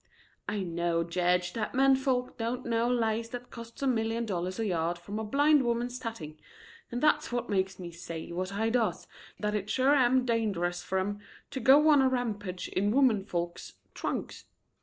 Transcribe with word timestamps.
"I 0.49 0.61
know, 0.63 1.03
Jedge, 1.03 1.53
that 1.53 1.75
menfolks 1.75 2.33
don't 2.39 2.65
know 2.65 2.89
lace 2.91 3.29
that 3.29 3.51
costs 3.51 3.83
a 3.83 3.87
million 3.87 4.25
dollars 4.25 4.57
a 4.59 4.65
yard 4.65 4.97
from 4.97 5.19
a 5.19 5.23
blind 5.23 5.61
woman's 5.61 5.99
tatting, 5.99 6.39
and 6.91 7.03
that's 7.03 7.31
what 7.31 7.51
makes 7.51 7.77
me 7.77 7.91
say 7.91 8.31
what 8.31 8.51
I 8.51 8.71
does, 8.71 9.05
that 9.39 9.53
it 9.53 9.69
sure 9.69 9.93
am 9.93 10.25
dangersome 10.25 10.83
fer 10.87 10.97
'em 10.97 11.19
to 11.51 11.59
go 11.59 11.87
on 11.89 12.01
a 12.01 12.09
rampage 12.09 12.67
in 12.69 12.89
womenfolks' 12.89 13.73
trunks. 13.93 14.45